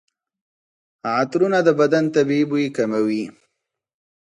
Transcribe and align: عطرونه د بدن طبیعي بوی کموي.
عطرونه 1.17 1.59
د 1.67 1.69
بدن 1.79 2.03
طبیعي 2.15 2.45
بوی 2.49 2.65
کموي. 2.77 3.23